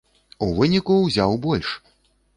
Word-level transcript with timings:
У 0.45 0.47
выніку 0.61 0.97
ўзяў 1.05 1.37
больш! 1.47 1.79